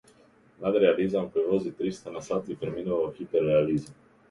Надреализам 0.63 1.27
кој 1.35 1.45
вози 1.51 1.75
триста 1.83 2.15
на 2.17 2.25
сат 2.31 2.51
и 2.55 2.59
преминува 2.65 3.01
во 3.05 3.15
хипер-реализам! 3.21 4.05